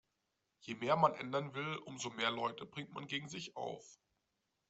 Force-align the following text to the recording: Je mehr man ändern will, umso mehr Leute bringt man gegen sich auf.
Je 0.61 0.73
mehr 0.75 0.97
man 0.97 1.13
ändern 1.13 1.53
will, 1.53 1.75
umso 1.85 2.09
mehr 2.09 2.31
Leute 2.31 2.65
bringt 2.65 2.91
man 2.91 3.05
gegen 3.05 3.29
sich 3.29 3.55
auf. 3.55 3.99